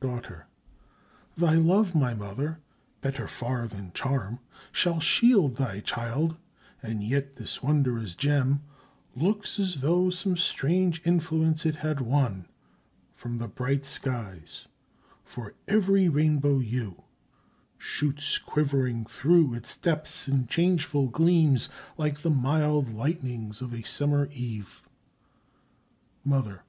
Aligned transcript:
Daughter. 0.00 0.48
Thy 1.36 1.54
love, 1.54 1.94
my 1.94 2.12
mother, 2.12 2.58
better 3.02 3.28
far 3.28 3.68
than 3.68 3.92
charm, 3.92 4.40
Shall 4.72 4.98
shield 4.98 5.54
thy 5.58 5.78
child—and 5.78 7.04
yet 7.04 7.36
this 7.36 7.62
wondrous 7.62 8.16
gem 8.16 8.64
Looks 9.14 9.60
as 9.60 9.76
though 9.76 10.10
some 10.10 10.36
strange 10.36 11.02
influence 11.06 11.64
it 11.64 11.76
had 11.76 12.00
won 12.00 12.48
From 13.14 13.38
the 13.38 13.46
bright 13.46 13.84
skies—for 13.86 15.54
every 15.68 16.08
rainbow 16.08 16.58
hue 16.58 17.04
Shoots 17.78 18.38
quivering 18.38 19.04
through 19.06 19.54
its 19.54 19.76
depths 19.76 20.26
in 20.26 20.48
changeful 20.48 21.06
gleams, 21.06 21.68
Like 21.96 22.22
the 22.22 22.30
mild 22.30 22.92
lightnings 22.92 23.62
of 23.62 23.72
a 23.72 23.82
summer 23.82 24.26
eve. 24.32 24.82
_Mother. 26.26 26.62